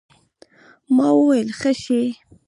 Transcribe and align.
ما 0.95 1.07
وويل 1.17 1.49
ښه 1.59 1.71
شى. 1.83 2.03